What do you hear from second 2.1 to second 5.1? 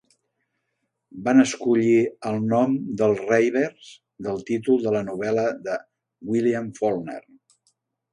el nom de "Els Reivers" del títol de la